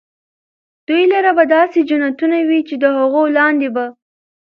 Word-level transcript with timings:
دوى 0.87 1.01
لره 1.13 1.31
به 1.37 1.43
داسي 1.53 1.81
جنتونه 1.89 2.37
وي 2.49 2.59
چي 2.67 2.75
د 2.83 2.85
هغو 2.97 3.21
لاندي 3.35 3.69
به 3.75 3.85